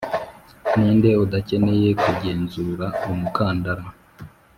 ninde 0.77 1.09
udakeneye 1.23 1.89
kugenzura 2.03 2.85
umukandara; 3.11 3.85